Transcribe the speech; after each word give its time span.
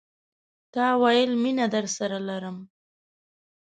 تا 0.73 0.85
ویل، 1.01 1.31
میینه 1.41 1.65
درسره 1.75 2.17
لرم 2.27 2.57